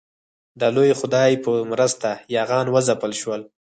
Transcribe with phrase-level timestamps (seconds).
[0.59, 3.41] د لوی خدای په مرسته یاغیان وځپل شول.